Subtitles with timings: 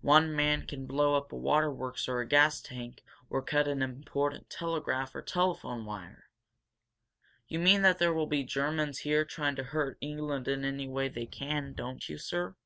[0.00, 4.48] One man could blow up a waterworks or a gas tank or cut an important
[4.48, 6.30] telegraph or telephone wire!"
[7.46, 11.26] "You mean that there will be Germans here trying to hurt England any way they
[11.26, 12.56] can, don't you sir?